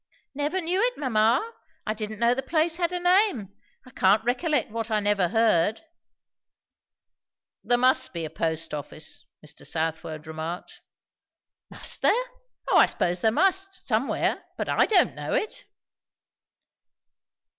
"Never 0.33 0.59
knew 0.61 0.81
it, 0.81 0.97
mamma. 0.97 1.47
I 1.85 1.93
didn't 1.93 2.17
know 2.17 2.33
the 2.33 2.41
place 2.41 2.77
had 2.77 2.91
a 2.91 2.99
name. 2.99 3.53
I 3.85 3.91
can't 3.91 4.23
recollect 4.23 4.71
what 4.71 4.89
I 4.89 4.99
never 4.99 5.27
heard." 5.27 5.81
"There 7.63 7.77
must 7.77 8.11
be 8.11 8.25
a 8.25 8.31
post 8.31 8.73
office," 8.73 9.23
Mr. 9.45 9.63
Southwode 9.63 10.25
remarked. 10.25 10.81
"Must 11.69 12.01
there? 12.01 12.23
O 12.69 12.77
I 12.77 12.87
suppose 12.87 13.21
there 13.21 13.29
must, 13.31 13.85
somewhere; 13.85 14.43
but 14.57 14.67
I 14.67 14.87
don't 14.87 15.13
know 15.13 15.35
it." 15.35 15.65